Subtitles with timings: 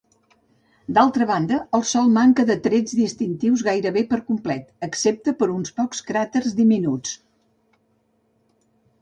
[0.97, 6.03] D'altra banda, el sòl manca de trets distintius gairebé per complet, excepte per uns pocs
[6.09, 7.15] cràters diminuts.